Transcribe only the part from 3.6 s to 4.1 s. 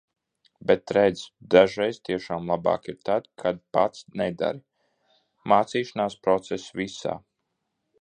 pats